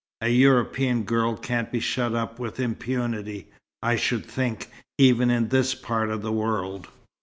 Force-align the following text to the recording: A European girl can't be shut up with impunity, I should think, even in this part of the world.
A 0.19 0.29
European 0.29 1.03
girl 1.03 1.37
can't 1.37 1.71
be 1.71 1.79
shut 1.79 2.15
up 2.15 2.39
with 2.39 2.59
impunity, 2.59 3.51
I 3.83 3.97
should 3.97 4.25
think, 4.25 4.67
even 4.97 5.29
in 5.29 5.49
this 5.49 5.75
part 5.75 6.09
of 6.09 6.23
the 6.23 6.31
world. 6.31 6.87